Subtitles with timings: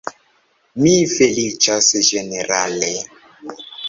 [0.85, 2.91] Mi feliĉas ĝenerale!